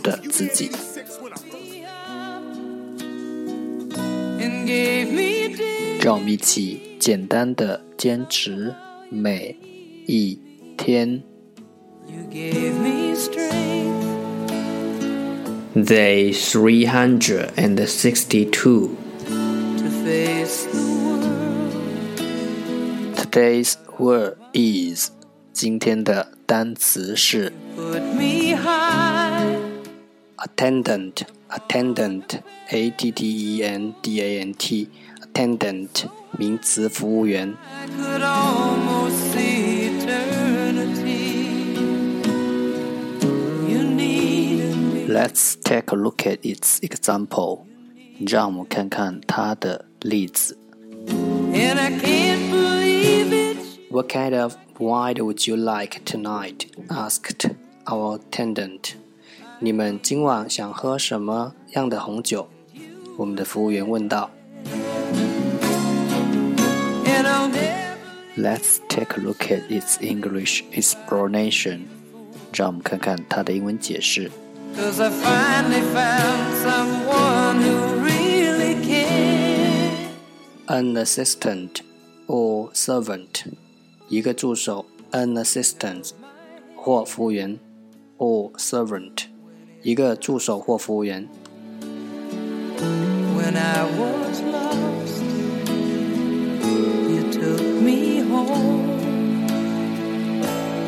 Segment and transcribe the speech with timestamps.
[0.00, 0.68] 的自己。
[6.02, 8.74] 让我们一起简单的坚持
[9.08, 9.56] 每
[10.06, 10.36] 一
[10.76, 11.22] 天。
[15.74, 18.90] Day three hundred and sixty-two.
[23.14, 25.10] Today's word is
[25.52, 27.52] 今天的单词是
[30.37, 34.89] attendant attendant a t t e n d a n t
[35.21, 36.05] attendant
[36.37, 37.55] 名词服务员。
[45.07, 47.65] Let's take a look at its example.
[48.19, 50.57] 让我们看看它的例子。
[53.89, 56.65] What kind of wine would you like tonight?
[56.89, 57.47] asked
[57.85, 58.95] our attendant.
[59.59, 62.47] 你们今晚想喝什么样的红酒？
[63.17, 64.31] 我们的服务员问道。
[68.35, 71.81] Let's take a look at its English explanation.
[72.51, 74.31] 让我们看看它的英文解释。
[74.75, 80.09] Cause I finally found someone who really cares.
[80.65, 81.81] An assistant
[82.25, 83.45] or servant，
[84.07, 86.11] 一个助手，an assistant
[86.75, 87.59] 或服务员，
[88.17, 89.25] or servant，
[89.81, 91.27] 一个助手或服务员。
[93.35, 95.23] When I was lost,
[97.09, 98.99] you took me home.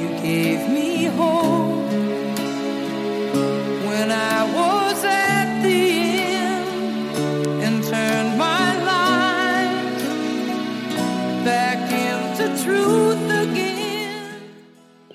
[0.00, 1.76] You gave me hope.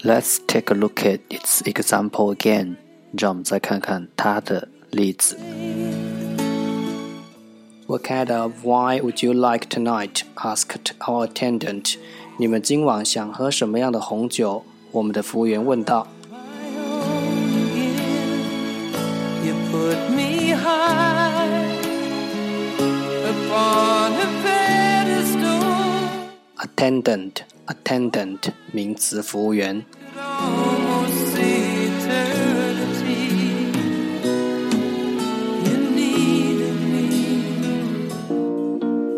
[0.04, 2.76] Let's take a look at its example again.
[3.18, 5.38] 让我们再看看它的例子。
[7.88, 10.22] What kind of wine would you like tonight?
[10.36, 11.96] asked our attendant.
[12.38, 14.64] 你们今晚想喝什么样的红酒？
[14.92, 16.08] 我们的服务员问道。
[26.58, 27.32] Attendant,
[27.68, 28.40] attendant，
[28.72, 29.86] 名词，服务员。